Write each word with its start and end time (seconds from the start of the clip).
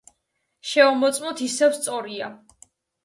შევამოწმოთ, 0.69 1.43
ისევ 1.49 1.77
სწორია. 1.81 2.35